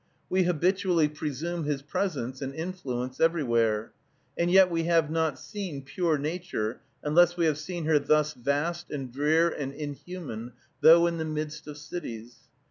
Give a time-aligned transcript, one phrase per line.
[0.31, 3.93] We habitually presume his presence and influence everywhere.
[4.35, 8.89] And yet we have not seen pure Nature, unless we have seen her thus vast
[8.89, 12.37] and drear and inhuman, though in the midst of cities.